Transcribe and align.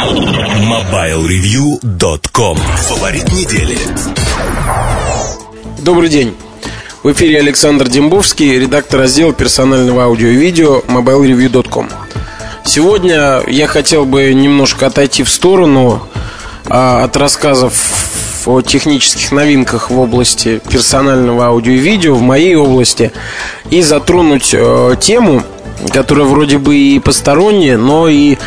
MobileReview.com 0.00 2.56
Фаворит 2.56 3.30
недели 3.32 3.76
Добрый 5.80 6.08
день. 6.08 6.34
В 7.02 7.12
эфире 7.12 7.40
Александр 7.40 7.86
Дембовский, 7.86 8.58
редактор 8.58 9.00
раздела 9.00 9.34
персонального 9.34 10.04
аудио 10.04 10.28
и 10.28 10.36
видео 10.36 10.80
mobilereview.com. 10.88 11.90
Сегодня 12.64 13.42
я 13.46 13.66
хотел 13.66 14.06
бы 14.06 14.32
немножко 14.32 14.86
отойти 14.86 15.22
в 15.22 15.28
сторону 15.28 16.00
а, 16.64 17.04
от 17.04 17.14
рассказов 17.18 18.46
о 18.46 18.62
технических 18.62 19.32
новинках 19.32 19.90
в 19.90 20.00
области 20.00 20.62
персонального 20.70 21.48
аудио 21.48 21.72
и 21.72 21.78
видео, 21.78 22.14
в 22.14 22.22
моей 22.22 22.54
области, 22.54 23.12
и 23.68 23.82
затронуть 23.82 24.54
э, 24.54 24.96
тему, 24.98 25.42
которая 25.92 26.24
вроде 26.24 26.56
бы 26.56 26.74
и 26.74 26.98
посторонняя, 27.00 27.76
но 27.76 28.08
и 28.08 28.38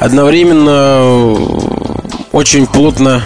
одновременно 0.00 1.38
очень 2.32 2.66
плотно 2.66 3.22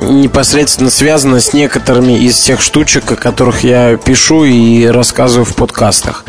непосредственно 0.00 0.90
связано 0.90 1.40
с 1.40 1.52
некоторыми 1.52 2.14
из 2.14 2.38
тех 2.38 2.60
штучек, 2.60 3.12
о 3.12 3.16
которых 3.16 3.62
я 3.62 3.96
пишу 3.96 4.44
и 4.44 4.86
рассказываю 4.86 5.44
в 5.44 5.54
подкастах. 5.54 6.24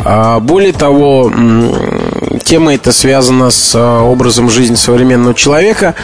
А, 0.00 0.40
более 0.40 0.72
того, 0.72 1.32
тема 2.44 2.74
эта 2.74 2.92
связана 2.92 3.50
с 3.50 3.72
а, 3.74 4.02
образом 4.02 4.50
жизни 4.50 4.74
современного 4.74 5.34
человека. 5.34 5.94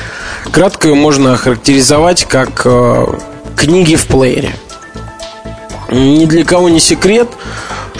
Кратко 0.53 0.89
ее 0.89 0.95
можно 0.95 1.35
охарактеризовать 1.35 2.25
как 2.25 2.63
а, 2.65 3.19
книги 3.57 3.97
в 3.97 4.07
плеере. 4.07 4.55
Ни 5.91 6.25
для 6.27 6.45
кого 6.45 6.69
не 6.69 6.79
секрет, 6.79 7.29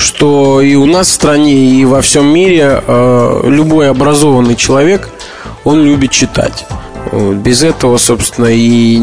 что 0.01 0.61
и 0.61 0.75
у 0.75 0.87
нас 0.87 1.09
в 1.09 1.13
стране, 1.13 1.53
и 1.53 1.85
во 1.85 2.01
всем 2.01 2.27
мире 2.27 2.83
любой 3.45 3.91
образованный 3.91 4.57
человек, 4.57 5.09
он 5.65 5.83
любит 5.85 6.11
читать. 6.11 6.67
Без 7.13 7.63
этого, 7.63 7.99
собственно, 7.99 8.47
и 8.51 8.99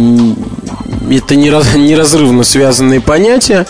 это 1.10 1.36
неразрывно 1.36 2.44
связанные 2.44 3.02
понятия. 3.02 3.66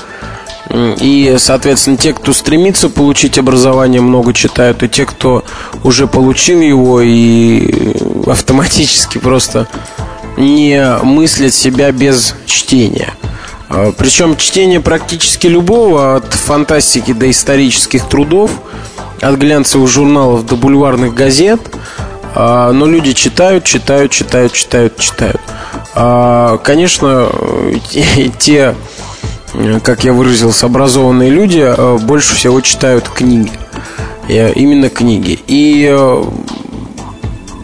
И, 0.99 1.35
соответственно, 1.39 1.95
те, 1.95 2.11
кто 2.11 2.33
стремится 2.33 2.89
получить 2.89 3.37
образование, 3.37 4.01
много 4.01 4.33
читают, 4.33 4.83
и 4.83 4.89
те, 4.89 5.05
кто 5.05 5.45
уже 5.83 6.07
получил 6.07 6.59
его 6.59 7.01
и 7.01 7.93
автоматически 8.25 9.17
просто 9.17 9.67
не 10.35 10.85
мыслят 11.03 11.53
себя 11.53 11.91
без 11.91 12.35
чтения. 12.45 13.13
А, 13.69 13.91
Причем 13.91 14.37
чтение 14.37 14.79
практически 14.79 15.47
любого, 15.47 16.15
от 16.17 16.33
фантастики 16.33 17.13
до 17.13 17.29
исторических 17.29 18.07
трудов, 18.07 18.51
от 19.21 19.35
глянцевых 19.35 19.89
журналов 19.89 20.45
до 20.45 20.55
бульварных 20.55 21.13
газет– 21.13 21.61
а, 22.39 22.71
но 22.71 22.85
люди 22.85 23.13
читают, 23.13 23.63
читают, 23.63 24.11
читают, 24.11 24.53
читают, 24.53 24.97
читают. 24.99 25.41
А, 25.95 26.59
конечно, 26.59 27.29
те, 28.37 28.75
как 29.81 30.03
я 30.03 30.13
выразился, 30.13 30.67
образованные 30.67 31.31
люди 31.31 31.63
а, 31.63 31.97
больше 31.97 32.35
всего 32.35 32.61
читают 32.61 33.09
книги. 33.09 33.51
Именно 34.27 34.89
книги. 34.89 35.39
И 35.47 35.89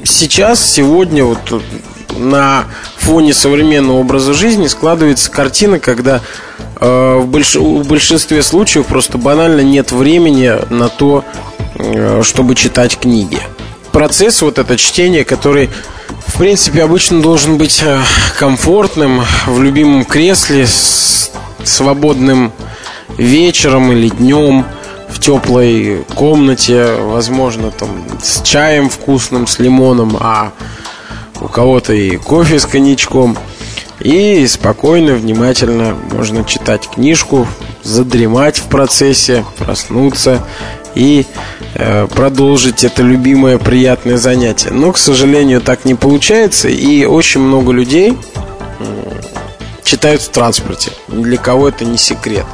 сейчас, 0.05 0.65
сегодня, 0.65 1.25
вот 1.25 1.61
на 2.17 2.63
фоне 3.03 3.33
современного 3.33 3.97
образа 3.97 4.33
жизни 4.33 4.67
складывается 4.67 5.29
картина, 5.29 5.79
когда 5.79 6.21
в 6.79 7.25
большинстве 7.25 8.41
случаев 8.43 8.85
просто 8.87 9.17
банально 9.17 9.61
нет 9.61 9.91
времени 9.91 10.53
на 10.69 10.89
то, 10.89 11.23
чтобы 12.23 12.55
читать 12.55 12.97
книги. 12.97 13.39
Процесс, 13.91 14.41
вот 14.41 14.57
это 14.57 14.77
чтение, 14.77 15.23
который, 15.23 15.69
в 16.25 16.37
принципе, 16.37 16.83
обычно 16.83 17.21
должен 17.21 17.57
быть 17.57 17.81
э, 17.83 17.99
комфортным, 18.39 19.21
в 19.45 19.61
любимом 19.61 20.03
кресле, 20.03 20.65
с 20.65 21.31
свободным 21.63 22.51
вечером 23.17 23.91
или 23.91 24.09
днем, 24.09 24.65
в 25.09 25.19
теплой 25.19 26.03
комнате, 26.15 26.95
возможно, 26.99 27.69
там 27.69 27.89
с 28.21 28.41
чаем 28.41 28.89
вкусным, 28.89 29.45
с 29.45 29.59
лимоном, 29.59 30.17
а 30.19 30.53
у 31.43 31.47
кого-то 31.47 31.93
и 31.93 32.17
кофе 32.17 32.57
с 32.59 32.65
коньячком. 32.65 33.37
И 33.99 34.45
спокойно, 34.47 35.13
внимательно 35.13 35.95
можно 36.11 36.43
читать 36.43 36.89
книжку, 36.89 37.47
задремать 37.83 38.57
в 38.57 38.63
процессе, 38.63 39.45
проснуться 39.59 40.45
и 40.95 41.25
э, 41.75 42.07
продолжить 42.07 42.83
это 42.83 43.01
любимое 43.01 43.57
приятное 43.57 44.17
занятие. 44.17 44.71
Но, 44.71 44.91
к 44.91 44.97
сожалению, 44.97 45.61
так 45.61 45.85
не 45.85 45.95
получается, 45.95 46.69
и 46.69 47.05
очень 47.05 47.41
много 47.41 47.71
людей 47.71 48.17
э, 48.79 49.21
читают 49.83 50.21
в 50.21 50.29
транспорте. 50.29 50.91
Для 51.07 51.37
кого 51.37 51.69
это 51.69 51.85
не 51.85 51.97
секрет. 51.97 52.45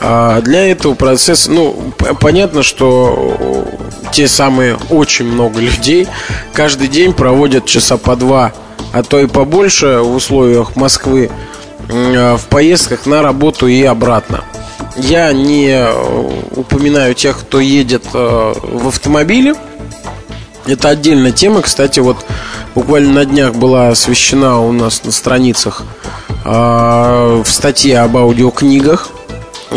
А 0.00 0.40
для 0.40 0.70
этого 0.70 0.94
процесса, 0.94 1.50
ну, 1.50 1.92
понятно, 2.20 2.62
что 2.62 3.64
те 4.12 4.28
самые 4.28 4.76
очень 4.90 5.24
много 5.24 5.58
людей 5.58 6.06
каждый 6.52 6.88
день 6.88 7.14
проводят 7.14 7.64
часа 7.64 7.96
по 7.96 8.14
два, 8.14 8.52
а 8.92 9.02
то 9.02 9.18
и 9.18 9.26
побольше 9.26 10.00
в 10.00 10.14
условиях 10.14 10.76
Москвы 10.76 11.30
э, 11.88 12.36
в 12.36 12.44
поездках 12.48 13.06
на 13.06 13.22
работу 13.22 13.66
и 13.66 13.82
обратно. 13.82 14.44
Я 14.96 15.32
не 15.32 15.68
э, 15.70 16.36
упоминаю 16.54 17.14
тех, 17.14 17.40
кто 17.40 17.58
едет 17.58 18.04
э, 18.12 18.54
в 18.62 18.88
автомобиле. 18.88 19.54
Это 20.66 20.90
отдельная 20.90 21.32
тема. 21.32 21.62
Кстати, 21.62 22.00
вот 22.00 22.18
буквально 22.74 23.14
на 23.14 23.24
днях 23.24 23.54
была 23.54 23.88
освещена 23.88 24.60
у 24.60 24.72
нас 24.72 25.02
на 25.04 25.10
страницах 25.10 25.82
в 26.44 27.44
статье 27.46 28.00
об 28.00 28.16
аудиокнигах. 28.16 29.08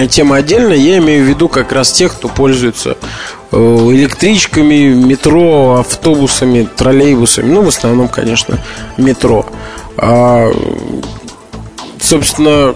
Тема 0.09 0.37
отдельная. 0.37 0.77
Я 0.77 0.97
имею 0.97 1.23
в 1.25 1.27
виду 1.27 1.47
как 1.47 1.71
раз 1.71 1.91
тех, 1.91 2.13
кто 2.13 2.27
пользуется 2.27 2.97
электричками, 3.55 4.89
метро, 4.93 5.77
автобусами, 5.79 6.67
троллейбусами. 6.75 7.51
Ну, 7.51 7.61
в 7.61 7.67
основном, 7.67 8.07
конечно, 8.07 8.59
метро. 8.97 9.45
А, 9.97 10.51
собственно, 11.99 12.75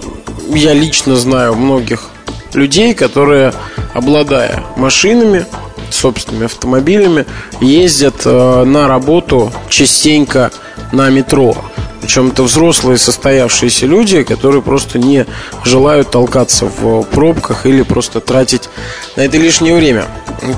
я 0.50 0.74
лично 0.74 1.16
знаю 1.16 1.56
многих 1.56 2.10
людей, 2.54 2.94
которые, 2.94 3.54
обладая 3.94 4.64
машинами, 4.76 5.46
собственными 5.92 6.46
автомобилями, 6.46 7.26
ездят 7.62 8.22
э, 8.26 8.64
на 8.64 8.88
работу 8.88 9.52
частенько 9.70 10.52
на 10.92 11.10
метро. 11.10 11.56
Причем 12.02 12.30
это 12.30 12.44
взрослые 12.44 12.98
состоявшиеся 12.98 13.86
люди, 13.86 14.24
которые 14.24 14.62
просто 14.62 15.00
не 15.00 15.26
желают 15.66 16.12
толкаться 16.12 16.66
в 16.66 17.04
пробках 17.04 17.66
или 17.66 17.82
просто 17.82 18.20
тратить 18.22 18.70
на 19.16 19.22
это 19.22 19.38
лишнее 19.38 19.76
время. 19.76 20.06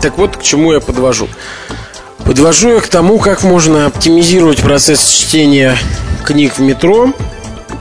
Так 0.01 0.17
вот, 0.17 0.37
к 0.37 0.41
чему 0.41 0.73
я 0.73 0.79
подвожу. 0.79 1.27
Подвожу 2.25 2.69
я 2.69 2.79
к 2.79 2.87
тому, 2.87 3.17
как 3.17 3.43
можно 3.43 3.87
оптимизировать 3.87 4.59
процесс 4.59 5.09
чтения 5.09 5.75
книг 6.23 6.57
в 6.57 6.61
метро 6.61 7.11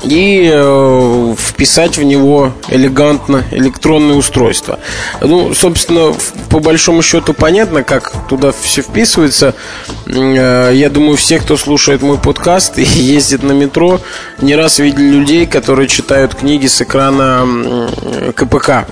и 0.03 0.50
э, 0.53 1.34
вписать 1.38 1.99
в 1.99 2.03
него 2.03 2.53
элегантно 2.69 3.44
электронное 3.50 4.16
устройство. 4.16 4.78
Ну, 5.21 5.55
собственно, 5.55 6.15
по 6.49 6.61
большому 6.61 7.03
счету 7.03 7.34
понятно, 7.34 7.83
как 7.83 8.12
туда 8.28 8.53
все 8.53 8.83
вписывается. 8.83 9.55
Э, 10.06 10.71
я 10.75 10.91
думаю, 10.91 11.16
все, 11.16 11.38
кто 11.38 11.56
слушает 11.56 12.03
мой 12.03 12.19
подкаст 12.19 12.78
и 12.78 12.83
ездит 12.84 13.43
на 13.43 13.53
метро, 13.53 14.00
не 14.41 14.56
раз 14.56 14.78
видели 14.78 15.11
людей, 15.11 15.47
которые 15.47 15.88
читают 15.88 16.34
книги 16.34 16.67
с 16.67 16.81
экрана 16.81 17.88
КПК 18.34 18.87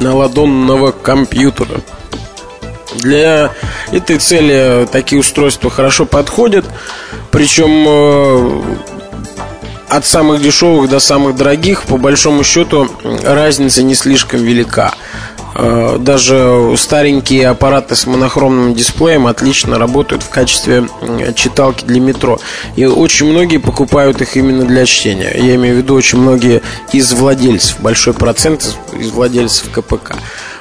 на 0.00 0.14
ладонного 0.14 0.92
компьютера. 0.92 1.80
Для 2.96 3.50
этой 3.90 4.18
цели 4.18 4.86
такие 4.90 5.20
устройства 5.20 5.70
хорошо 5.70 6.06
подходят. 6.06 6.64
Причем 7.30 7.84
э, 7.88 8.62
от 9.96 10.04
самых 10.04 10.42
дешевых 10.42 10.90
до 10.90 10.98
самых 10.98 11.36
дорогих, 11.36 11.84
по 11.84 11.96
большому 11.96 12.42
счету, 12.42 12.88
разница 13.22 13.82
не 13.82 13.94
слишком 13.94 14.40
велика. 14.42 14.94
Э, 15.56 15.98
даже 16.00 16.74
старенькие 16.76 17.48
аппараты 17.48 17.94
с 17.94 18.06
монохромным 18.06 18.74
дисплеем 18.74 19.28
отлично 19.28 19.78
работают 19.78 20.24
в 20.24 20.30
качестве 20.30 20.88
читалки 21.36 21.84
для 21.84 22.00
метро. 22.00 22.40
И 22.74 22.84
очень 22.84 23.26
многие 23.26 23.58
покупают 23.58 24.20
их 24.20 24.36
именно 24.36 24.64
для 24.64 24.84
чтения. 24.84 25.32
Я 25.34 25.54
имею 25.54 25.76
в 25.76 25.78
виду 25.78 25.94
очень 25.94 26.18
многие 26.18 26.62
из 26.92 27.12
владельцев, 27.12 27.80
большой 27.80 28.14
процент 28.14 28.76
из 28.98 29.10
владельцев 29.10 29.70
КПК. 29.70 30.16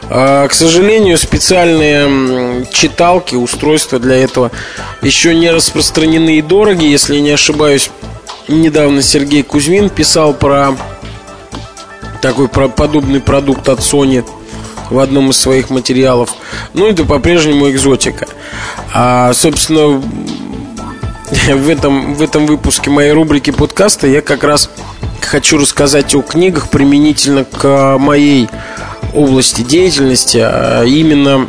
Э, 0.09 0.47
к 0.47 0.53
сожалению, 0.53 1.17
специальные 1.17 2.67
читалки, 2.71 3.35
устройства 3.35 3.97
для 3.97 4.17
этого 4.17 4.51
еще 5.01 5.33
не 5.33 5.49
распространены 5.49 6.37
и 6.37 6.41
дороги. 6.43 6.85
Если 6.85 7.17
не 7.17 7.31
ошибаюсь, 7.31 7.89
недавно 8.47 9.01
Сергей 9.01 9.43
Кузьмин 9.43 9.89
писал 9.89 10.33
про 10.33 10.75
такой 12.21 12.47
про 12.47 12.69
подобный 12.69 13.19
продукт 13.19 13.67
от 13.69 13.79
Sony 13.79 14.25
в 14.89 14.99
одном 14.99 15.31
из 15.31 15.37
своих 15.37 15.69
материалов. 15.69 16.33
Ну, 16.73 16.87
это 16.87 17.03
по-прежнему 17.03 17.69
экзотика. 17.69 18.27
А, 18.93 19.33
собственно, 19.33 20.01
в 21.53 21.69
этом, 21.69 22.13
в 22.13 22.21
этом 22.21 22.45
выпуске 22.45 22.89
моей 22.89 23.11
рубрики 23.11 23.51
подкаста 23.51 24.07
я 24.07 24.21
как 24.21 24.43
раз 24.43 24.69
хочу 25.21 25.57
рассказать 25.57 26.13
о 26.15 26.21
книгах 26.21 26.69
применительно 26.69 27.43
к 27.43 27.97
моей 27.97 28.47
области 29.13 29.61
деятельности, 29.61 30.37
а 30.41 30.83
именно 30.83 31.47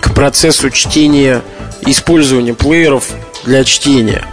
к 0.00 0.14
процессу 0.14 0.70
чтения, 0.70 1.42
использования 1.86 2.54
плееров 2.54 3.10
для 3.44 3.64
чтения. 3.64 4.24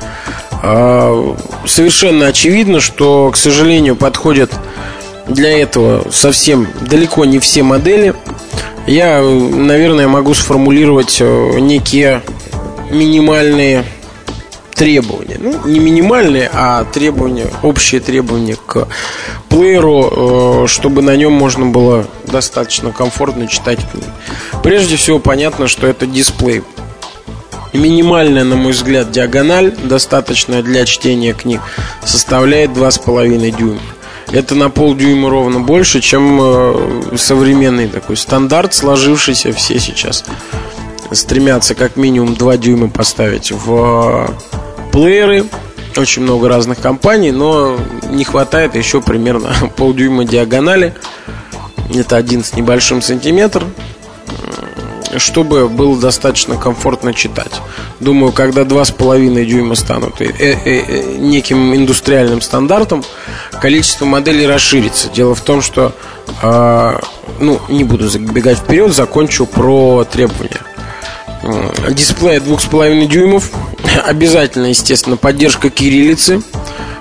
А, 0.63 1.36
совершенно 1.65 2.27
очевидно, 2.27 2.80
что, 2.80 3.31
к 3.31 3.38
сожалению, 3.38 3.95
подходят 3.95 4.51
для 5.27 5.62
этого 5.62 6.09
совсем 6.12 6.68
далеко 6.81 7.25
не 7.25 7.39
все 7.39 7.63
модели. 7.63 8.13
Я, 8.86 9.21
наверное, 9.21 10.07
могу 10.07 10.33
сформулировать 10.33 11.18
э, 11.19 11.59
некие 11.59 12.21
минимальные 12.89 13.83
требования. 14.74 15.38
Ну, 15.39 15.68
не 15.68 15.80
минимальные, 15.80 16.50
а 16.54 16.86
требования, 16.86 17.48
общие 17.63 18.00
требования 18.00 18.56
к 18.63 18.88
плееру, 19.50 20.63
э, 20.63 20.68
чтобы 20.68 21.01
на 21.01 21.18
нем 21.18 21.33
можно 21.33 21.65
было 21.65 22.06
достаточно 22.25 22.92
комфортно 22.92 23.48
читать 23.48 23.80
книги. 23.92 24.07
Прежде 24.63 24.95
всего, 24.95 25.19
понятно, 25.19 25.68
что 25.68 25.88
это 25.88 26.06
дисплей. 26.06 26.63
Минимальная, 27.77 28.44
на 28.44 28.56
мой 28.56 28.71
взгляд, 28.74 29.12
диагональ, 29.12 29.71
достаточная 29.83 30.63
для 30.63 30.85
чтения 30.85 31.33
книг, 31.33 31.62
составляет 32.03 32.71
2,5 32.71 33.57
дюйма. 33.57 33.79
Это 34.31 34.56
на 34.56 34.69
полдюйма 34.69 35.29
ровно 35.29 35.62
больше, 35.62 36.01
чем 36.01 36.39
э, 36.41 37.15
современный 37.15 37.88
такой 37.88 38.18
стандарт, 38.18 38.74
сложившийся 38.74 39.53
все 39.53 39.79
сейчас 39.79 40.25
стремятся 41.12 41.75
как 41.75 41.95
минимум 41.95 42.35
2 42.35 42.57
дюйма 42.57 42.89
поставить 42.89 43.51
в 43.51 44.29
плееры. 44.91 45.45
Очень 45.95 46.24
много 46.24 46.47
разных 46.47 46.79
компаний, 46.79 47.31
но 47.31 47.77
не 48.12 48.24
хватает 48.24 48.75
еще 48.75 49.01
примерно 49.01 49.51
полдюйма 49.77 50.25
диагонали. 50.25 50.94
Это 51.94 52.18
один 52.18 52.44
с 52.44 52.53
небольшим 52.53 53.01
сантиметр 53.01 53.63
чтобы 55.18 55.69
было 55.69 55.98
достаточно 55.98 56.57
комфортно 56.57 57.13
читать. 57.13 57.51
Думаю, 58.00 58.31
когда 58.31 58.62
2,5 58.62 59.45
дюйма 59.45 59.75
станут 59.75 60.21
э 60.21 60.25
-э 60.25 60.65
-э 60.65 61.18
неким 61.18 61.75
индустриальным 61.75 62.42
стандартом, 62.42 63.04
количество 63.62 64.06
моделей 64.06 64.48
расширится. 64.48 65.09
Дело 65.09 65.36
в 65.36 65.42
том, 65.42 65.62
что, 65.62 65.94
э, 66.42 67.00
ну, 67.39 67.59
не 67.69 67.83
буду 67.83 68.09
забегать 68.09 68.57
вперед, 68.59 68.94
закончу 68.94 69.45
про 69.45 70.04
требования. 70.04 70.62
Дисплей 71.92 72.39
2,5 72.39 73.07
дюймов, 73.07 73.51
обязательно, 74.06 74.65
естественно, 74.68 75.18
поддержка 75.18 75.69
кириллицы. 75.69 76.42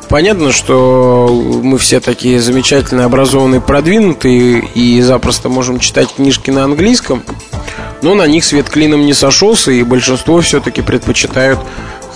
Понятно, 0.08 0.52
что 0.52 1.28
мы 1.62 1.78
все 1.78 1.98
такие 1.98 2.40
замечательные, 2.40 3.06
образованные, 3.06 3.60
продвинутые 3.60 4.64
и 4.74 5.02
запросто 5.02 5.48
можем 5.48 5.80
читать 5.80 6.14
книжки 6.14 6.50
на 6.50 6.62
английском 6.62 7.24
но 8.02 8.14
на 8.14 8.26
них 8.26 8.44
свет 8.44 8.68
клином 8.68 9.06
не 9.06 9.14
сошелся, 9.14 9.70
и 9.70 9.82
большинство 9.82 10.40
все-таки 10.40 10.82
предпочитают 10.82 11.58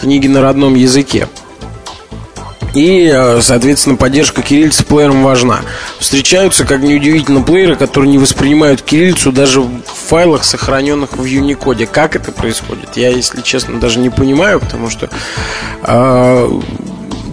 книги 0.00 0.26
на 0.26 0.40
родном 0.40 0.74
языке. 0.74 1.28
И, 2.74 3.10
э, 3.12 3.40
соответственно, 3.42 3.96
поддержка 3.96 4.42
кириллицы 4.42 4.84
плеером 4.84 5.24
важна. 5.24 5.60
Встречаются, 5.98 6.64
как 6.64 6.80
неудивительно, 6.82 7.42
плееры, 7.42 7.74
которые 7.74 8.10
не 8.10 8.18
воспринимают 8.18 8.82
кириллицу 8.82 9.32
даже 9.32 9.60
в 9.60 9.82
файлах, 10.08 10.44
сохраненных 10.44 11.16
в 11.16 11.24
Unicode. 11.24 11.86
Как 11.86 12.14
это 12.14 12.30
происходит? 12.30 12.96
Я, 12.96 13.10
если 13.10 13.40
честно, 13.40 13.80
даже 13.80 13.98
не 13.98 14.10
понимаю, 14.10 14.60
потому 14.60 14.88
что 14.88 15.10
э, 15.82 16.60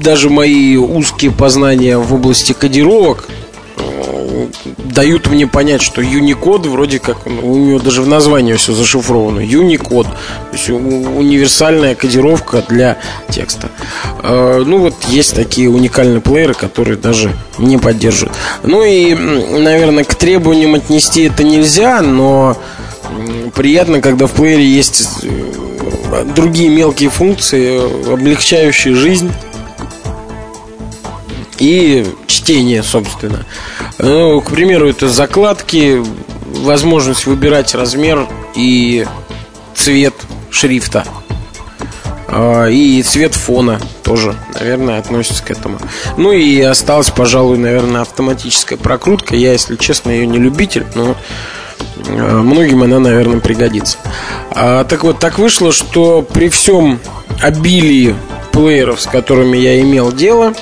даже 0.01 0.29
мои 0.29 0.75
узкие 0.75 1.31
познания 1.31 1.97
в 1.97 2.13
области 2.13 2.53
кодировок 2.53 3.25
дают 4.78 5.28
мне 5.28 5.48
понять, 5.48 5.81
что 5.81 6.01
Unicode 6.01 6.69
вроде 6.69 7.00
как, 7.00 7.25
у 7.25 7.56
него 7.56 7.80
даже 7.80 8.01
в 8.01 8.07
названии 8.07 8.54
все 8.54 8.74
зашифровано. 8.74 9.39
Unicode. 9.39 10.07
То 10.07 10.54
есть 10.54 10.69
универсальная 10.69 11.95
кодировка 11.95 12.63
для 12.68 12.98
текста. 13.30 13.69
А, 14.19 14.63
ну 14.63 14.80
вот 14.80 14.95
есть 15.10 15.36
такие 15.36 15.69
уникальные 15.69 16.22
плееры, 16.22 16.54
которые 16.54 16.98
даже 16.98 17.34
не 17.57 17.78
поддерживают. 17.78 18.36
Ну 18.63 18.84
и, 18.84 19.13
наверное, 19.13 20.04
к 20.04 20.16
требованиям 20.16 20.75
отнести 20.75 21.24
это 21.24 21.44
нельзя, 21.44 22.01
но 22.01 22.57
приятно, 23.56 24.01
когда 24.01 24.28
в 24.28 24.31
плеере 24.31 24.66
есть 24.66 25.07
э, 25.24 26.25
другие 26.36 26.69
мелкие 26.69 27.10
функции, 27.10 28.13
облегчающие 28.13 28.95
жизнь 28.95 29.31
и 31.60 32.06
чтение, 32.28 32.84
собственно. 32.84 33.45
Ну, 34.00 34.42
к 34.42 34.52
примеру, 34.52 34.90
это 34.90 35.10
закладки, 35.10 36.02
возможность 36.46 37.26
выбирать 37.26 37.74
размер 37.74 38.28
и 38.56 39.06
цвет 39.76 40.14
шрифта. 40.52 41.04
А, 42.28 42.68
и 42.68 43.02
цвет 43.04 43.36
фона 43.36 43.80
тоже, 44.04 44.36
наверное, 44.54 45.00
относится 45.00 45.44
к 45.44 45.52
этому. 45.52 45.80
Ну 46.18 46.32
и 46.32 46.62
осталась, 46.62 47.10
пожалуй, 47.10 47.58
наверное, 47.58 48.02
автоматическая 48.02 48.78
прокрутка. 48.78 49.36
Я, 49.36 49.54
если 49.54 49.76
честно, 49.76 50.12
ее 50.12 50.28
не 50.28 50.38
любитель, 50.38 50.86
но 50.94 51.16
а, 52.08 52.42
многим 52.42 52.84
она, 52.84 53.00
наверное, 53.00 53.40
пригодится. 53.40 53.98
А, 54.52 54.84
так 54.84 55.04
вот, 55.04 55.20
так 55.20 55.40
вышло, 55.40 55.72
что 55.72 56.22
при 56.22 56.50
всем 56.50 57.00
обилии 57.42 58.16
плееров, 58.52 59.02
с 59.02 59.08
которыми 59.08 59.58
я 59.58 59.80
имел 59.82 60.12
дело, 60.12 60.54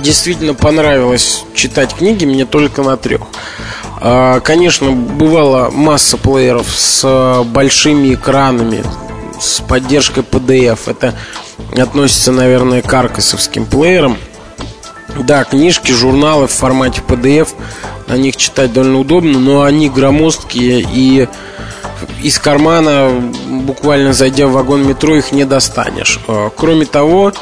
действительно 0.00 0.54
понравилось 0.54 1.44
читать 1.54 1.94
книги 1.94 2.24
мне 2.24 2.44
только 2.44 2.82
на 2.82 2.96
трех. 2.96 3.22
А, 4.00 4.40
конечно, 4.40 4.92
бывала 4.92 5.70
масса 5.70 6.16
плееров 6.16 6.66
с 6.68 7.42
большими 7.44 8.14
экранами, 8.14 8.84
с 9.40 9.60
поддержкой 9.60 10.22
PDF. 10.22 10.80
Это 10.86 11.14
относится, 11.76 12.32
наверное, 12.32 12.82
к 12.82 12.92
аркасовским 12.92 13.66
плеерам. 13.66 14.16
Да, 15.18 15.44
книжки, 15.44 15.92
журналы 15.92 16.46
в 16.46 16.52
формате 16.52 17.02
PDF, 17.06 17.48
на 18.06 18.14
них 18.14 18.36
читать 18.36 18.72
довольно 18.72 19.00
удобно, 19.00 19.38
но 19.38 19.62
они 19.62 19.88
громоздкие 19.88 20.86
и 20.92 21.26
из 22.22 22.38
кармана, 22.38 23.10
буквально 23.48 24.12
зайдя 24.12 24.46
в 24.46 24.52
вагон 24.52 24.86
метро, 24.86 25.16
их 25.16 25.32
не 25.32 25.44
достанешь. 25.44 26.20
А, 26.28 26.50
кроме 26.50 26.84
того, 26.84 27.32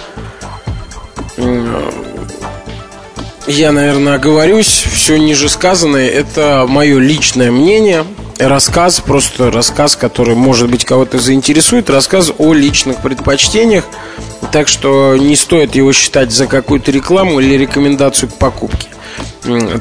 я, 3.47 3.73
наверное, 3.73 4.15
оговорюсь. 4.15 4.87
Все 4.93 5.17
ниже 5.17 5.49
сказанное– 5.49 6.09
это 6.11 6.67
мое 6.69 6.99
личное 6.99 7.51
мнение. 7.51 8.05
Рассказ, 8.39 9.01
просто 9.01 9.51
рассказ, 9.51 9.97
который, 9.97 10.35
может 10.35 10.71
быть, 10.71 10.85
кого-то 10.85 11.19
заинтересует. 11.19 11.91
Рассказ 11.91 12.33
о 12.39 12.53
личных 12.53 12.99
предпочтениях. 12.99 13.85
Так 14.53 14.69
что 14.69 15.17
не 15.17 15.37
стоит 15.37 15.75
его 15.75 15.93
считать 15.93 16.31
за 16.33 16.47
какую-то 16.47 16.91
рекламу 16.91 17.41
или 17.41 17.55
рекомендацию 17.55 18.29
к 18.29 18.35
покупке. 18.35 18.89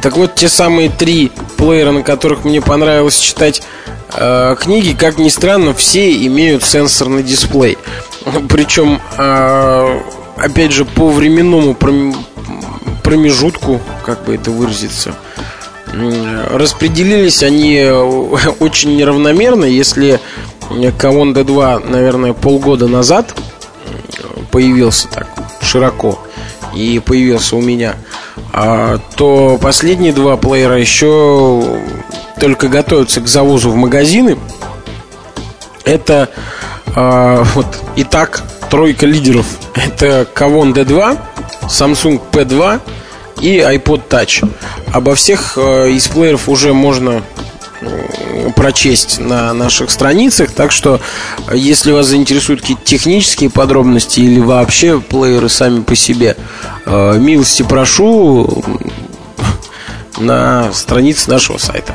Так 0.01 0.17
вот, 0.17 0.35
те 0.35 0.49
самые 0.49 0.89
три 0.89 1.31
плеера, 1.57 1.91
на 1.91 2.03
которых 2.03 2.43
мне 2.43 2.61
понравилось 2.61 3.17
читать 3.17 3.63
э, 4.13 4.55
книги, 4.59 4.93
как 4.93 5.17
ни 5.17 5.29
странно, 5.29 5.73
все 5.73 6.11
имеют 6.27 6.63
сенсорный 6.63 7.23
дисплей. 7.23 7.77
Причем, 8.49 9.01
э, 9.17 9.99
опять 10.37 10.73
же, 10.73 10.85
по 10.85 11.09
временному 11.09 11.75
промежутку, 13.03 13.79
как 14.05 14.23
бы 14.23 14.35
это 14.35 14.51
выразиться. 14.51 15.13
Распределились 16.49 17.43
они 17.43 17.75
э, 17.75 17.93
очень 18.59 18.95
неравномерно. 18.95 19.65
Если 19.65 20.19
Кавон 20.97 21.33
D2, 21.33 21.89
наверное, 21.89 22.33
полгода 22.33 22.87
назад 22.87 23.35
появился 24.51 25.07
так 25.09 25.27
широко 25.61 26.19
и 26.75 26.99
появился 26.99 27.55
у 27.55 27.61
меня, 27.61 27.95
а, 28.51 28.99
то 29.15 29.59
последние 29.61 30.13
два 30.13 30.37
плеера 30.37 30.77
еще 30.77 31.79
только 32.39 32.67
готовятся 32.67 33.21
к 33.21 33.27
завозу 33.27 33.69
в 33.69 33.75
магазины. 33.75 34.37
Это 35.85 36.29
а, 36.95 37.43
вот 37.55 37.67
итак 37.95 38.43
тройка 38.73 39.05
лидеров. 39.05 39.45
Это 39.75 40.27
Кавон 40.33 40.73
D2, 40.73 41.19
Samsung 41.69 42.19
P2 42.31 42.81
и 43.39 43.59
iPod 43.59 44.01
Touch. 44.09 44.51
Обо 44.91 45.13
всех 45.13 45.59
э, 45.59 45.91
из 45.91 46.07
плееров 46.07 46.49
уже 46.49 46.73
можно 46.73 47.21
э, 47.81 48.49
прочесть 48.55 49.19
на 49.19 49.53
наших 49.53 49.91
страницах. 49.91 50.53
Так 50.53 50.71
что, 50.71 50.99
если 51.53 51.91
вас 51.91 52.07
заинтересуют 52.07 52.61
какие-то 52.61 52.83
технические 52.83 53.51
подробности 53.51 54.21
или 54.21 54.39
вообще 54.39 54.99
плееры 54.99 55.49
сами 55.49 55.81
по 55.81 55.95
себе, 55.95 56.35
э, 56.87 57.17
милости 57.19 57.61
прошу 57.61 58.63
на 60.17 60.73
странице 60.73 61.29
нашего 61.29 61.59
сайта. 61.59 61.93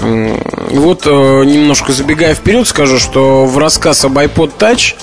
Вот 0.00 1.06
немножко 1.06 1.92
забегая 1.92 2.34
вперед, 2.34 2.66
скажу, 2.66 2.98
что 2.98 3.44
в 3.44 3.56
рассказ 3.58 4.04
об 4.04 4.18
iPod 4.18 4.50
Touch 4.58 4.94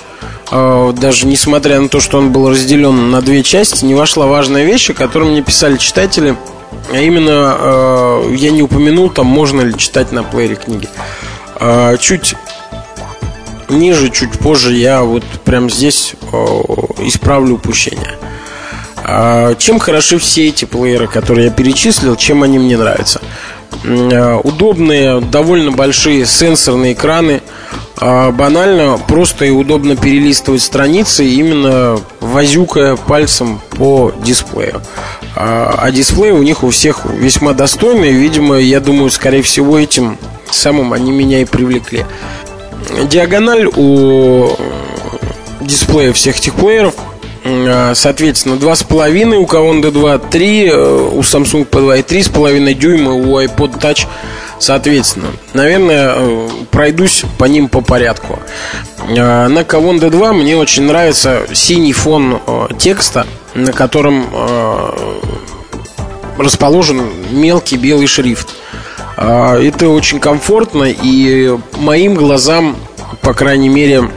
даже 0.51 1.27
несмотря 1.27 1.79
на 1.79 1.89
то, 1.89 1.99
что 1.99 2.17
он 2.17 2.31
был 2.31 2.49
разделен 2.49 3.11
на 3.11 3.21
две 3.21 3.43
части, 3.43 3.83
не 3.83 3.95
вошла 3.95 4.27
важная 4.27 4.63
вещь, 4.63 4.89
о 4.89 4.93
которой 4.93 5.29
мне 5.29 5.41
писали 5.41 5.77
читатели. 5.77 6.35
А 6.91 6.97
именно, 6.97 7.57
э, 7.59 8.35
я 8.35 8.51
не 8.51 8.61
упомянул, 8.61 9.09
там 9.09 9.25
можно 9.25 9.61
ли 9.61 9.77
читать 9.77 10.11
на 10.11 10.23
плеере 10.23 10.55
книги. 10.55 10.87
Э, 11.59 11.97
чуть 11.99 12.35
ниже, 13.69 14.09
чуть 14.09 14.31
позже 14.39 14.73
я 14.73 15.01
вот 15.03 15.23
прямо 15.43 15.69
здесь 15.69 16.13
исправлю 16.99 17.55
упущение. 17.55 18.17
Чем 19.59 19.79
хороши 19.79 20.17
все 20.17 20.47
эти 20.47 20.65
плееры, 20.65 21.07
которые 21.07 21.45
я 21.45 21.51
перечислил, 21.51 22.15
чем 22.15 22.43
они 22.43 22.59
мне 22.59 22.77
нравятся? 22.77 23.21
Удобные, 24.43 25.21
довольно 25.21 25.71
большие 25.71 26.25
сенсорные 26.25 26.93
экраны. 26.93 27.41
Э, 27.99 28.31
банально, 28.31 28.99
просто 29.07 29.45
и 29.45 29.49
удобно 29.49 29.95
перелистывать 29.95 30.61
страницы, 30.61 31.25
именно 31.25 31.99
возюкая 32.19 32.95
пальцем 32.95 33.59
по 33.71 34.11
дисплею. 34.23 34.81
Э, 35.35 35.73
а 35.77 35.91
дисплей 35.91 36.31
у 36.31 36.43
них 36.43 36.63
у 36.63 36.69
всех 36.69 37.05
весьма 37.05 37.53
достойный. 37.53 38.11
Видимо, 38.11 38.57
я 38.57 38.79
думаю, 38.79 39.09
скорее 39.09 39.41
всего, 39.41 39.79
этим 39.79 40.17
самым 40.51 40.93
они 40.93 41.11
меня 41.11 41.41
и 41.41 41.45
привлекли. 41.45 42.05
Диагональ 43.05 43.67
у 43.75 44.55
дисплея 45.61 46.13
всех 46.13 46.37
этих 46.37 46.53
плееров 46.53 46.95
Соответственно, 47.93 48.55
2,5 48.55 49.35
у 49.35 49.45
Kaon 49.45 49.81
D2, 49.81 50.29
3 50.29 50.71
у 50.73 51.21
Samsung 51.21 51.67
P2 51.69 51.99
и 51.99 52.01
3,5 52.01 52.73
дюйма 52.73 53.13
у 53.13 53.39
iPod 53.39 53.79
Touch 53.79 54.05
соответственно. 54.59 55.27
Наверное, 55.53 56.13
э, 56.15 56.49
пройдусь 56.71 57.23
по 57.37 57.45
ним 57.45 57.69
по 57.69 57.81
порядку. 57.81 58.39
На 59.07 59.61
Kaon 59.61 59.99
D2 59.99 60.33
мне 60.33 60.57
очень 60.57 60.83
нравится 60.83 61.43
синий 61.53 61.93
фон 61.93 62.41
э, 62.45 62.67
текста, 62.77 63.25
на 63.53 63.71
котором 63.71 64.27
э, 64.31 64.89
расположен 66.37 67.09
мелкий 67.31 67.77
белый 67.77 68.07
шрифт. 68.07 68.49
Это 69.17 69.89
очень 69.89 70.19
комфортно 70.19 70.83
и 70.83 71.57
моим 71.79 72.13
глазам, 72.13 72.75
по 73.21 73.33
крайней 73.33 73.67
мере, 73.67 74.11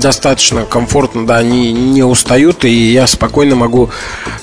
достаточно 0.00 0.64
комфортно, 0.64 1.26
да, 1.26 1.38
они 1.38 1.72
не 1.72 2.02
устают, 2.02 2.64
и 2.64 2.92
я 2.92 3.06
спокойно 3.06 3.54
могу 3.54 3.90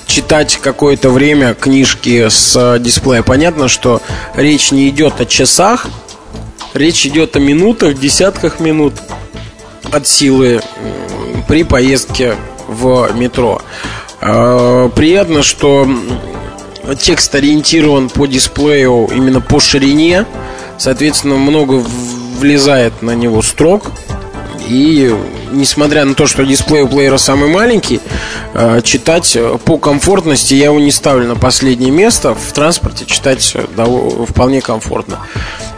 читать 0.06 0.58
какое-то 0.62 1.10
время 1.10 1.54
книжки 1.54 2.28
с 2.28 2.78
дисплея. 2.78 3.22
Понятно, 3.22 3.68
что 3.68 4.00
речь 4.34 4.72
не 4.72 4.88
идет 4.88 5.20
о 5.20 5.26
часах, 5.26 5.86
речь 6.74 7.04
идет 7.06 7.36
о 7.36 7.40
минутах, 7.40 7.98
десятках 7.98 8.60
минут 8.60 8.94
от 9.92 10.06
силы 10.06 10.60
при 11.46 11.64
поездке 11.64 12.36
в 12.66 13.10
метро. 13.14 13.62
А, 14.20 14.88
приятно, 14.90 15.42
что 15.42 15.88
текст 17.00 17.34
ориентирован 17.34 18.08
по 18.08 18.26
дисплею 18.26 19.08
именно 19.12 19.40
по 19.40 19.60
ширине, 19.60 20.26
соответственно, 20.78 21.36
много 21.36 21.84
влезает 22.38 23.02
на 23.02 23.14
него 23.14 23.42
строк, 23.42 23.90
и 24.68 25.14
несмотря 25.52 26.04
на 26.04 26.14
то, 26.14 26.26
что 26.26 26.44
дисплей 26.44 26.82
у 26.82 26.88
плеера 26.88 27.18
самый 27.18 27.48
маленький, 27.48 28.00
э, 28.54 28.80
читать 28.82 29.36
по 29.64 29.78
комфортности 29.78 30.54
я 30.54 30.66
его 30.66 30.80
не 30.80 30.90
ставлю 30.90 31.28
на 31.28 31.36
последнее 31.36 31.90
место. 31.90 32.34
В 32.34 32.52
транспорте 32.52 33.04
читать 33.06 33.56
вполне 34.28 34.60
комфортно. 34.60 35.18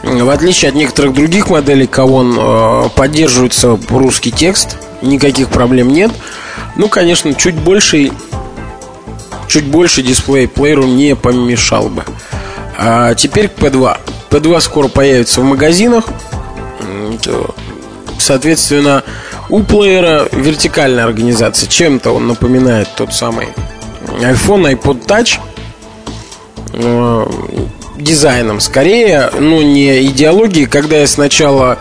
В 0.03 0.31
отличие 0.31 0.71
от 0.71 0.75
некоторых 0.75 1.13
других 1.13 1.51
моделей 1.51 1.87
Кавон 1.87 2.37
э, 2.39 2.89
поддерживается 2.95 3.79
русский 3.91 4.31
текст, 4.31 4.79
никаких 5.03 5.49
проблем 5.49 5.93
нет. 5.93 6.11
Ну, 6.77 6.89
конечно, 6.89 7.35
чуть 7.35 7.57
больше, 7.57 8.11
чуть 9.49 9.67
больше 9.67 10.03
дисплей 10.03 10.49
плееру 10.49 10.85
не 10.85 11.15
помешал 11.17 11.89
бы. 11.89 12.05
А 12.79 13.15
теперь 13.15 13.49
к 13.49 13.59
P2. 13.59 13.99
P2 14.31 14.61
скоро 14.61 14.89
появится 14.89 15.43
в 15.43 15.45
магазинах. 15.45 16.05
Соответственно, 18.19 19.03
у 19.51 19.63
плеера 19.63 20.29
вертикальная 20.33 21.05
организация. 21.05 21.69
Чем-то 21.69 22.13
он 22.13 22.29
напоминает 22.29 22.89
тот 22.97 23.13
самый 23.13 23.49
iPhone, 24.21 24.73
iPod 24.73 25.07
Touch. 25.07 25.39
Э, 26.73 27.27
дизайном 27.97 28.61
скорее, 28.61 29.31
но 29.39 29.63
не 29.63 30.07
идеологией. 30.07 30.67
Когда 30.67 30.99
я 30.99 31.07
сначала 31.07 31.79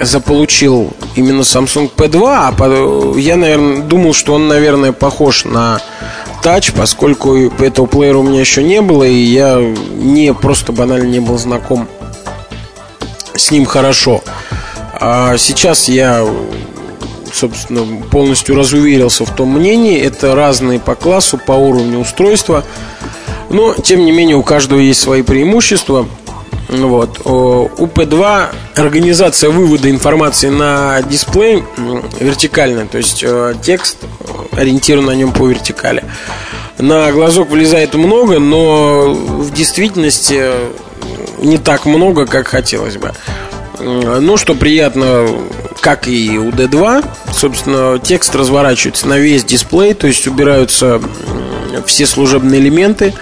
заполучил 0.00 0.92
именно 1.16 1.40
Samsung 1.40 1.90
P2, 1.94 2.22
а 2.26 3.18
я, 3.18 3.36
наверное, 3.36 3.82
думал, 3.82 4.12
что 4.14 4.34
он, 4.34 4.48
наверное, 4.48 4.92
похож 4.92 5.44
на 5.44 5.80
Touch, 6.42 6.74
поскольку 6.76 7.34
этого 7.36 7.86
плеера 7.86 8.18
у 8.18 8.22
меня 8.22 8.40
еще 8.40 8.62
не 8.62 8.80
было, 8.82 9.04
и 9.04 9.14
я 9.14 9.58
не 9.58 10.32
просто 10.34 10.72
банально 10.72 11.06
не 11.06 11.20
был 11.20 11.38
знаком 11.38 11.88
с 13.36 13.50
ним 13.50 13.64
хорошо. 13.64 14.22
А 15.06 15.36
сейчас 15.36 15.86
я, 15.90 16.26
собственно, 17.30 18.02
полностью 18.10 18.56
разуверился 18.56 19.26
в 19.26 19.36
том 19.36 19.50
мнении. 19.50 20.00
Это 20.00 20.34
разные 20.34 20.80
по 20.80 20.94
классу, 20.94 21.36
по 21.36 21.52
уровню 21.52 21.98
устройства. 21.98 22.64
Но, 23.50 23.74
тем 23.74 24.06
не 24.06 24.12
менее, 24.12 24.36
у 24.36 24.42
каждого 24.42 24.80
есть 24.80 25.02
свои 25.02 25.20
преимущества. 25.20 26.08
Вот. 26.70 27.20
У 27.26 27.84
P2 27.84 28.46
организация 28.76 29.50
вывода 29.50 29.90
информации 29.90 30.48
на 30.48 31.02
дисплей 31.02 31.62
вертикальная, 32.18 32.86
то 32.86 32.96
есть 32.96 33.22
э, 33.22 33.54
текст 33.62 33.98
ориентирован 34.52 35.04
на 35.04 35.14
нем 35.14 35.32
по 35.32 35.46
вертикали. 35.46 36.02
На 36.78 37.12
глазок 37.12 37.50
вылезает 37.50 37.92
много, 37.92 38.38
но 38.38 39.12
в 39.12 39.52
действительности 39.52 40.50
не 41.40 41.58
так 41.58 41.84
много, 41.84 42.24
как 42.24 42.48
хотелось 42.48 42.96
бы. 42.96 43.12
Ну, 43.78 44.36
что 44.36 44.54
приятно, 44.54 45.28
как 45.80 46.06
и 46.08 46.38
у 46.38 46.50
D2, 46.50 47.04
собственно, 47.32 47.98
текст 47.98 48.34
разворачивается 48.34 49.08
на 49.08 49.18
весь 49.18 49.44
дисплей, 49.44 49.94
то 49.94 50.06
есть 50.06 50.26
убираются 50.26 51.00
все 51.86 52.06
служебные 52.06 52.60
элементы. 52.60 53.14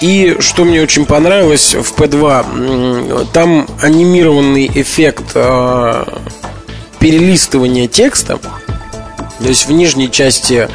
И 0.00 0.36
что 0.40 0.64
мне 0.64 0.80
очень 0.82 1.04
понравилось 1.04 1.74
в 1.74 1.94
P2, 1.94 3.28
там 3.32 3.66
анимированный 3.82 4.70
эффект 4.74 5.32
э, 5.34 6.04
перелистывания 6.98 7.86
текста. 7.86 8.38
То 8.38 9.48
есть 9.48 9.66
в 9.66 9.72
нижней 9.72 10.10
части 10.10 10.70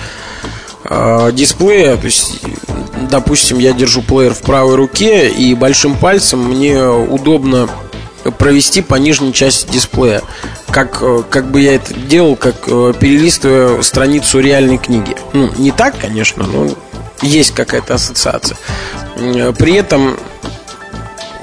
э, 0.83 1.31
дисплея, 1.33 1.97
то 1.97 2.05
есть, 2.05 2.39
допустим, 3.09 3.57
я 3.57 3.73
держу 3.73 4.03
плеер 4.03 4.35
в 4.35 4.41
правой 4.41 4.75
руке 4.75 5.29
и 5.29 5.55
большим 5.55 5.95
пальцем 5.95 6.43
мне 6.43 6.79
удобно 6.85 7.67
провести 8.31 8.81
по 8.81 8.95
нижней 8.95 9.33
части 9.33 9.71
дисплея. 9.71 10.21
Как, 10.69 10.97
э, 11.01 11.23
как 11.29 11.51
бы 11.51 11.61
я 11.61 11.75
это 11.75 11.93
делал, 11.93 12.35
как 12.35 12.55
э, 12.67 12.93
перелистывая 12.99 13.81
страницу 13.81 14.39
реальной 14.39 14.77
книги. 14.77 15.15
Ну, 15.33 15.51
не 15.57 15.71
так, 15.71 15.97
конечно, 15.99 16.45
но 16.45 16.69
есть 17.21 17.51
какая-то 17.51 17.95
ассоциация. 17.95 18.57
Э, 19.17 19.53
при 19.57 19.73
этом 19.73 20.17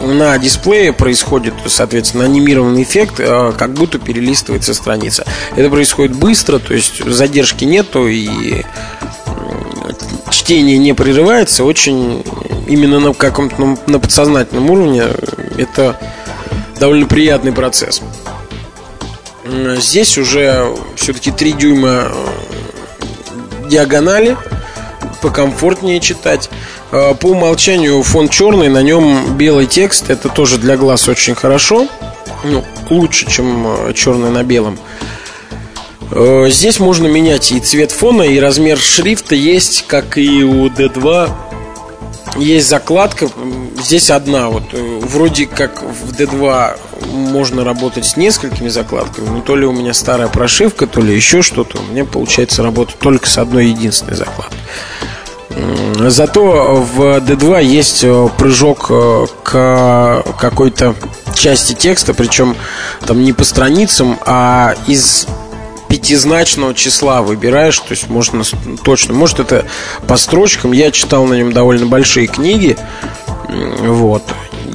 на 0.00 0.36
дисплее 0.38 0.92
происходит, 0.92 1.54
соответственно, 1.66 2.24
анимированный 2.24 2.82
эффект, 2.82 3.18
как 3.18 3.72
будто 3.72 4.00
перелистывается 4.00 4.74
страница. 4.74 5.24
Это 5.54 5.70
происходит 5.70 6.16
быстро, 6.16 6.58
то 6.58 6.74
есть 6.74 7.04
задержки 7.04 7.64
нету 7.64 8.08
и 8.08 8.64
чтение 10.30 10.78
не 10.78 10.92
прерывается. 10.92 11.62
Очень 11.62 12.24
именно 12.66 12.98
на 12.98 13.14
каком-то 13.14 13.78
на 13.86 14.00
подсознательном 14.00 14.70
уровне 14.70 15.04
это 15.56 16.00
довольно 16.82 17.06
приятный 17.06 17.52
процесс. 17.52 18.02
Здесь 19.44 20.18
уже 20.18 20.74
все-таки 20.96 21.30
3 21.30 21.52
дюйма 21.52 22.08
э, 22.08 23.68
диагонали, 23.68 24.36
покомфортнее 25.20 26.00
читать. 26.00 26.50
Э, 26.90 27.14
по 27.14 27.26
умолчанию 27.26 28.02
фон 28.02 28.28
черный, 28.28 28.68
на 28.68 28.82
нем 28.82 29.36
белый 29.38 29.66
текст, 29.66 30.10
это 30.10 30.28
тоже 30.28 30.58
для 30.58 30.76
глаз 30.76 31.08
очень 31.08 31.36
хорошо. 31.36 31.86
Ну, 32.42 32.64
лучше, 32.90 33.30
чем 33.30 33.64
э, 33.68 33.92
черный 33.94 34.30
на 34.30 34.42
белом. 34.42 34.76
Здесь 36.10 36.80
можно 36.80 37.06
менять 37.06 37.52
и 37.52 37.60
цвет 37.60 37.92
фона, 37.92 38.22
и 38.22 38.40
размер 38.40 38.76
шрифта 38.76 39.36
есть, 39.36 39.84
как 39.86 40.18
и 40.18 40.42
у 40.42 40.66
D2 40.66 41.30
есть 42.36 42.68
закладка, 42.68 43.28
здесь 43.82 44.10
одна. 44.10 44.48
Вот 44.48 44.64
э, 44.72 45.00
вроде 45.02 45.46
как 45.46 45.82
в 45.82 46.12
D2 46.12 46.78
можно 47.12 47.64
работать 47.64 48.06
с 48.06 48.16
несколькими 48.16 48.68
закладками, 48.68 49.28
но 49.28 49.40
то 49.40 49.56
ли 49.56 49.66
у 49.66 49.72
меня 49.72 49.92
старая 49.92 50.28
прошивка, 50.28 50.86
то 50.86 51.00
ли 51.00 51.14
еще 51.14 51.42
что-то. 51.42 51.80
У 51.80 51.92
меня 51.92 52.04
получается 52.04 52.62
работать 52.62 52.98
только 52.98 53.28
с 53.28 53.38
одной 53.38 53.66
единственной 53.66 54.16
закладкой. 54.16 54.58
Зато 55.98 56.76
в 56.76 57.18
D2 57.18 57.62
есть 57.62 58.04
э, 58.04 58.28
прыжок 58.38 58.86
э, 58.90 59.26
к 59.42 60.24
какой-то 60.38 60.94
части 61.34 61.74
текста, 61.74 62.14
причем 62.14 62.56
там 63.06 63.22
не 63.22 63.32
по 63.32 63.44
страницам, 63.44 64.18
а 64.24 64.74
из 64.86 65.26
пятизначного 65.92 66.72
числа 66.72 67.20
выбираешь, 67.20 67.78
то 67.78 67.90
есть 67.90 68.08
можно 68.08 68.44
точно, 68.82 69.12
может 69.12 69.40
это 69.40 69.66
по 70.08 70.16
строчкам. 70.16 70.72
Я 70.72 70.90
читал 70.90 71.26
на 71.26 71.34
нем 71.34 71.52
довольно 71.52 71.84
большие 71.84 72.28
книги, 72.28 72.78
вот. 73.82 74.22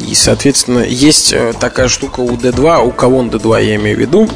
И, 0.07 0.13
соответственно, 0.13 0.81
есть 0.81 1.33
э, 1.33 1.53
такая 1.59 1.88
штука 1.88 2.19
у 2.19 2.29
D2, 2.29 2.86
у 2.86 2.91
кого 2.91 3.17
он 3.17 3.29
D2 3.29 3.65
я 3.65 3.75
имею 3.77 3.97
в 3.97 4.00
виду, 4.00 4.29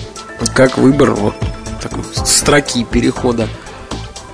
как 0.55 0.79
выбор 0.79 1.11
вот 1.11 1.35
такой 1.83 2.03
строки 2.25 2.83
перехода. 2.83 3.47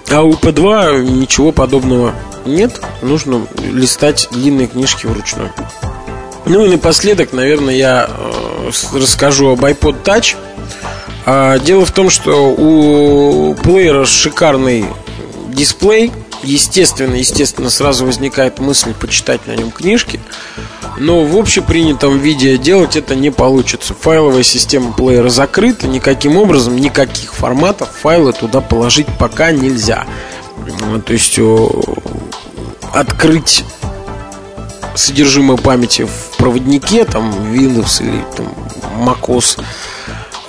А 0.10 0.24
у 0.24 0.32
P2 0.32 1.01
ничего 1.04 1.51
подобного 1.51 2.16
нет, 2.46 2.82
нужно 3.01 3.46
листать 3.62 4.30
длинные 4.32 4.68
книжки 4.68 5.06
вручную. 5.06 5.51
Ну 6.46 6.63
и 6.63 6.70
напоследок, 6.70 7.34
наверное, 7.34 7.75
я 7.75 8.10
э, 8.10 8.72
расскажу 8.94 9.50
об 9.50 9.66
iPod 9.66 10.01
Touch. 10.06 10.38
А, 11.30 11.60
дело 11.60 11.86
в 11.86 11.92
том, 11.92 12.10
что 12.10 12.56
у 12.58 13.54
плеера 13.56 14.06
шикарный 14.06 14.86
дисплей. 15.50 16.14
Естественно, 16.42 17.16
естественно, 17.16 17.70
сразу 17.70 18.06
возникает 18.06 18.60
мысль 18.60 18.94
почитать 18.94 19.46
на 19.46 19.52
нем 19.52 19.72
книжки. 19.72 20.22
Но 20.98 21.26
в 21.26 21.36
общепринятом 21.36 22.18
виде 22.18 22.58
делать 22.58 22.96
это 22.96 23.14
не 23.14 23.30
получится. 23.30 23.94
Файловая 23.94 24.44
система 24.44 24.94
плеера 24.94 25.28
закрыта, 25.28 25.86
никаким 25.86 26.38
образом, 26.38 26.78
никаких 26.78 27.34
форматов 27.34 27.90
файлы 27.92 28.32
туда 28.32 28.62
положить 28.62 29.08
пока 29.20 29.52
нельзя. 29.52 30.06
То 31.06 31.12
есть 31.12 31.38
открыть 32.94 33.66
содержимое 34.96 35.58
памяти 35.58 36.04
в 36.04 36.38
проводнике, 36.38 37.04
там 37.04 37.32
Windows 37.52 38.02
или 38.02 38.24
там 38.38 38.54
macOS, 39.06 39.60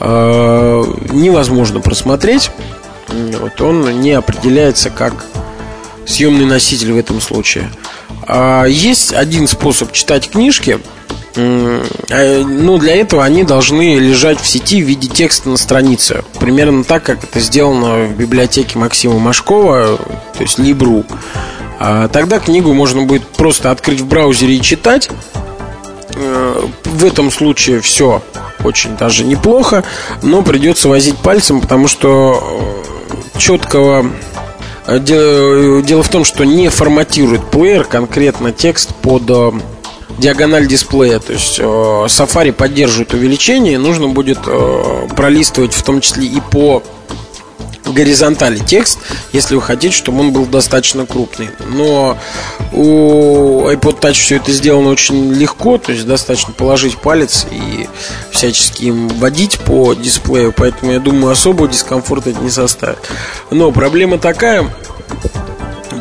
невозможно 0.00 1.80
просмотреть. 1.80 2.50
Вот 3.08 3.60
он 3.60 4.00
не 4.00 4.12
определяется 4.12 4.90
как 4.90 5.24
съемный 6.06 6.46
носитель 6.46 6.92
в 6.92 6.98
этом 6.98 7.20
случае. 7.20 7.70
А 8.26 8.64
есть 8.64 9.12
один 9.12 9.48
способ 9.48 9.92
читать 9.92 10.30
книжки. 10.30 10.78
А, 11.36 12.44
ну, 12.44 12.78
для 12.78 12.96
этого 12.96 13.24
они 13.24 13.44
должны 13.44 13.98
лежать 13.98 14.40
в 14.40 14.46
сети 14.46 14.82
в 14.82 14.86
виде 14.86 15.08
текста 15.08 15.48
на 15.48 15.56
странице. 15.56 16.24
Примерно 16.40 16.84
так, 16.84 17.02
как 17.04 17.24
это 17.24 17.40
сделано 17.40 18.06
в 18.06 18.16
библиотеке 18.16 18.78
Максима 18.78 19.18
Машкова, 19.18 19.96
то 19.96 20.42
есть 20.42 20.58
Libru. 20.58 21.04
А 21.80 22.08
тогда 22.08 22.40
книгу 22.40 22.72
можно 22.72 23.02
будет 23.02 23.26
просто 23.26 23.70
открыть 23.70 24.00
в 24.00 24.06
браузере 24.06 24.56
и 24.56 24.60
читать. 24.60 25.08
Э, 26.58 26.66
в 26.84 27.04
этом 27.04 27.30
случае 27.30 27.80
все 27.80 28.22
очень 28.64 28.96
даже 28.96 29.24
неплохо, 29.24 29.84
но 30.22 30.42
придется 30.42 30.88
возить 30.88 31.16
пальцем, 31.18 31.60
потому 31.60 31.88
что 31.88 32.84
э, 33.34 33.38
четкого 33.38 34.10
э, 34.86 34.98
Дело 34.98 36.02
в 36.02 36.08
том, 36.08 36.24
что 36.24 36.44
не 36.44 36.68
форматирует 36.68 37.44
плеер 37.50 37.84
конкретно 37.84 38.52
текст 38.52 38.94
под 38.94 39.22
диагональ 40.18 40.66
дисплея. 40.66 41.18
То 41.18 41.34
есть 41.34 41.58
Safari 41.60 42.52
поддерживает 42.52 43.12
увеличение, 43.12 43.78
нужно 43.78 44.08
будет 44.08 44.38
пролистывать 45.14 45.74
в 45.74 45.82
том 45.82 46.00
числе 46.00 46.26
и 46.26 46.40
по 46.40 46.82
горизонтали 47.92 48.58
текст, 48.58 48.98
если 49.32 49.54
вы 49.54 49.62
хотите, 49.62 49.94
чтобы 49.94 50.20
он 50.20 50.32
был 50.32 50.46
достаточно 50.46 51.06
крупный. 51.06 51.50
Но 51.68 52.18
у 52.72 53.68
iPod 53.68 54.00
Touch 54.00 54.14
все 54.14 54.36
это 54.36 54.52
сделано 54.52 54.90
очень 54.90 55.32
легко, 55.32 55.78
то 55.78 55.92
есть 55.92 56.06
достаточно 56.06 56.52
положить 56.52 56.98
палец 56.98 57.46
и 57.50 57.88
всячески 58.30 58.84
им 58.84 59.08
водить 59.08 59.58
по 59.60 59.94
дисплею, 59.94 60.52
поэтому 60.56 60.92
я 60.92 61.00
думаю, 61.00 61.32
особого 61.32 61.68
дискомфорта 61.68 62.30
это 62.30 62.40
не 62.40 62.50
составит. 62.50 62.98
Но 63.50 63.70
проблема 63.72 64.18
такая, 64.18 64.70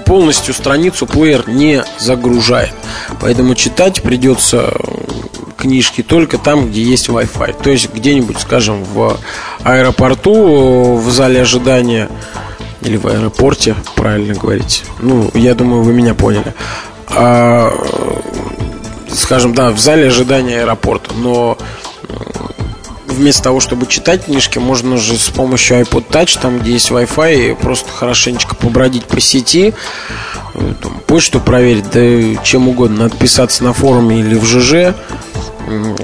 полностью 0.06 0.54
страницу 0.54 1.06
плеер 1.06 1.47
не 1.47 1.84
загружает. 2.00 2.73
Поэтому 3.19 3.56
читать 3.56 4.02
придется 4.02 4.73
книжки 5.58 6.04
только 6.04 6.38
там, 6.38 6.70
где 6.70 6.82
есть 6.82 7.10
Wi-Fi. 7.10 7.62
То 7.62 7.70
есть 7.70 7.93
где-нибудь, 7.93 8.39
скажем, 8.39 8.84
в 8.84 9.17
аэропорту, 9.63 10.96
в 10.96 11.12
зале 11.12 11.41
ожидания 11.41 12.10
или 12.82 12.98
в 12.98 13.08
аэропорте, 13.08 13.76
правильно 13.96 14.34
говорить. 14.36 14.84
Ну, 15.00 15.30
я 15.34 15.56
думаю, 15.56 15.84
вы 15.84 15.93
меня 15.93 16.13
поняли. 16.13 16.54
А, 17.10 17.74
скажем, 19.12 19.54
да, 19.54 19.72
в 19.72 19.80
зале 19.80 20.08
ожидания 20.08 20.62
аэропорта. 20.62 21.13
Но 21.15 21.58
вместо 23.17 23.43
того, 23.43 23.60
чтобы 23.60 23.88
читать 23.88 24.26
книжки, 24.26 24.60
можно 24.60 24.98
же 24.98 25.17
с 25.17 25.30
помощью 25.30 25.78
iPod 25.82 26.08
Touch, 26.10 26.39
там, 26.39 26.60
где 26.60 26.74
есть 26.74 26.91
Wi-Fi, 26.91 27.56
просто 27.56 27.89
хорошенечко 27.89 28.56
побродить 28.56 29.06
по 29.06 29.20
сети, 29.20 29.74
э, 29.74 30.37
там, 30.82 31.00
почту 31.06 31.39
проверить, 31.39 31.89
да 31.91 32.43
чем 32.43 32.67
угодно, 32.67 33.06
отписаться 33.06 33.63
на 33.63 33.74
форуме 33.74 34.20
или 34.20 34.36
в 34.36 34.46
ЖЖ, 34.46 34.96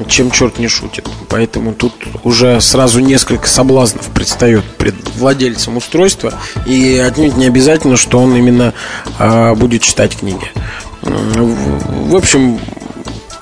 чем 0.07 0.31
черт 0.31 0.59
не 0.59 0.67
шутит. 0.67 1.07
Поэтому 1.29 1.73
тут 1.73 1.93
уже 2.23 2.59
сразу 2.61 2.99
несколько 2.99 3.47
соблазнов 3.47 4.07
предстает 4.09 4.63
пред 4.77 4.95
владельцем 5.15 5.77
устройства. 5.77 6.33
И 6.65 6.97
отнюдь 6.97 7.37
не 7.37 7.47
обязательно, 7.47 7.97
что 7.97 8.19
он 8.19 8.35
именно 8.35 8.73
а, 9.19 9.55
будет 9.55 9.81
читать 9.81 10.17
книги. 10.17 10.51
В 11.01 12.15
общем, 12.15 12.59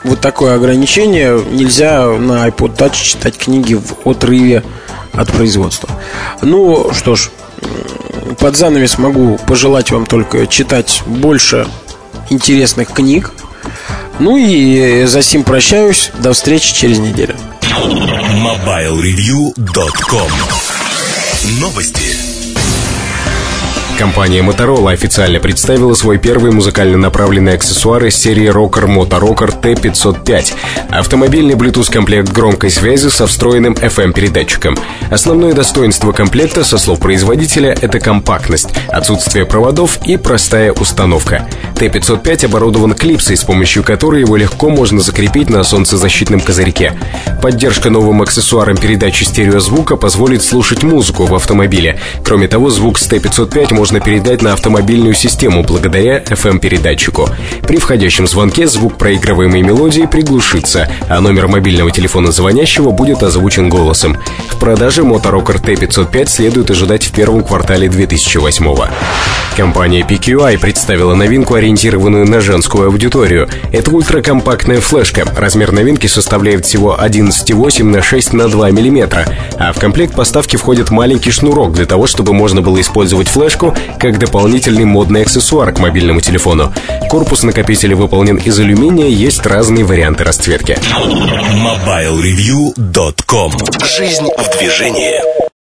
вот 0.04 0.20
такое 0.20 0.56
ограничение. 0.56 1.44
Нельзя 1.52 2.06
на 2.06 2.48
iPod 2.48 2.78
Touch 2.78 3.02
читать 3.02 3.38
книги 3.38 3.74
в 3.74 4.08
отрыве 4.08 4.64
от 5.14 5.32
производства. 5.32 5.90
Ну 6.42 6.92
что 6.94 7.16
ж, 7.16 7.30
под 8.40 8.58
занавес 8.58 8.98
могу 8.98 9.38
пожелать 9.48 9.92
вам 9.92 10.06
только 10.06 10.48
читать 10.48 11.04
больше 11.06 11.68
интересных 12.30 12.92
книг. 12.92 13.32
Ну 14.20 14.36
и 14.38 15.06
за 15.06 15.22
сим 15.22 15.44
прощаюсь. 15.44 16.12
До 16.20 16.34
встречи 16.34 16.74
через 16.74 17.00
неделю. 17.00 17.36
MobileReview.com 17.62 20.32
Новости. 21.60 22.21
Компания 24.02 24.42
Motorola 24.42 24.94
официально 24.94 25.40
представила 25.40 25.94
свой 25.94 26.18
первый 26.18 26.52
музыкально 26.52 26.98
направленный 26.98 27.54
аксессуар 27.54 28.04
из 28.06 28.16
серии 28.16 28.52
Rocker 28.52 28.88
Moto 28.88 29.22
Rocker 29.22 29.62
T505. 29.62 30.54
Автомобильный 30.90 31.54
Bluetooth-комплект 31.54 32.32
громкой 32.32 32.72
связи 32.72 33.10
со 33.10 33.28
встроенным 33.28 33.74
FM-передатчиком. 33.74 34.76
Основное 35.12 35.54
достоинство 35.54 36.14
комплекта, 36.14 36.64
со 36.64 36.80
слов 36.80 37.00
производителя, 37.00 37.78
это 37.80 38.00
компактность, 38.00 38.70
отсутствие 38.88 39.46
проводов 39.46 40.00
и 40.04 40.18
простая 40.18 40.72
установка. 40.72 41.48
T505 41.76 42.46
оборудован 42.46 42.94
клипсой, 42.94 43.38
с 43.38 43.44
помощью 43.44 43.84
которой 43.84 44.22
его 44.22 44.36
легко 44.36 44.70
можно 44.70 45.00
закрепить 45.00 45.50
на 45.50 45.64
солнцезащитном 45.64 46.40
козырьке. 46.40 46.94
Поддержка 47.42 47.90
новым 47.90 48.22
аксессуаром 48.22 48.78
передачи 48.78 49.24
стереозвука 49.24 49.96
позволит 49.96 50.44
слушать 50.44 50.82
музыку 50.82 51.26
в 51.26 51.36
автомобиле. 51.36 52.00
Кроме 52.24 52.48
того, 52.48 52.70
звук 52.70 52.98
с 52.98 53.08
T505 53.08 53.74
можно 53.74 53.91
можно 53.92 54.06
передать 54.06 54.42
на 54.42 54.54
автомобильную 54.54 55.14
систему 55.14 55.64
благодаря 55.64 56.20
FM-передатчику. 56.20 57.28
При 57.64 57.76
входящем 57.76 58.26
звонке 58.26 58.66
звук 58.66 58.98
проигрываемой 58.98 59.64
мелодии 59.64 60.06
приглушится, 60.06 60.90
а 61.10 61.20
номер 61.20 61.50
мобильного 61.50 61.92
телефона 61.92 62.32
звонящего 62.32 62.92
будет 62.92 63.22
озвучен 63.22 63.68
голосом. 63.68 64.16
В 64.48 64.58
продаже 64.62 65.02
Motorrocker 65.02 65.62
T505 65.62 66.28
следует 66.30 66.72
ожидать 66.72 67.04
в 67.04 67.12
первом 67.12 67.44
квартале 67.44 67.90
2008 67.90 68.66
-го. 68.66 68.88
Компания 69.58 70.06
PQI 70.08 70.58
представила 70.60 71.14
новинку, 71.14 71.56
ориентированную 71.56 72.26
на 72.26 72.40
женскую 72.40 72.88
аудиторию. 72.88 73.50
Это 73.74 73.92
ультракомпактная 73.92 74.80
флешка. 74.80 75.26
Размер 75.36 75.74
новинки 75.74 76.08
составляет 76.08 76.66
всего 76.66 76.98
11,8 76.98 77.84
на 77.84 78.02
6 78.02 78.32
на 78.32 78.48
2 78.48 78.70
мм, 78.72 79.26
а 79.60 79.74
в 79.74 79.80
комплект 79.80 80.16
поставки 80.16 80.56
входит 80.56 80.90
маленький 80.90 81.32
шнурок 81.32 81.74
для 81.74 81.86
того, 81.86 82.08
чтобы 82.08 82.34
можно 82.34 82.62
было 82.62 82.80
использовать 82.80 83.28
флешку 83.28 83.76
как 84.00 84.20
дополнительный 84.20 84.86
модный 84.86 85.24
аксессуар 85.24 85.72
к 85.72 85.80
мобильному 85.80 86.22
телефону. 86.22 86.72
Корпус 87.10 87.42
накопителя 87.44 87.96
выполнен 87.96 88.38
из 88.38 88.60
алюминия, 88.60 89.08
есть 89.08 89.46
разные 89.46 89.84
варианты 89.84 90.24
расцветки. 90.24 90.78
MobileReview.com 90.96 93.52
Жизнь 93.84 94.30
в 94.38 94.58
движении 94.58 95.52